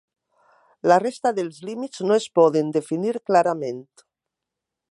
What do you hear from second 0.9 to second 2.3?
La resta dels límits no es